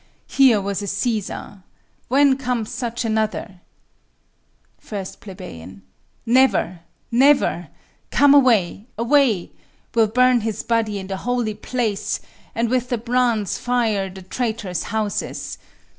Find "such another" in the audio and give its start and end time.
2.71-3.61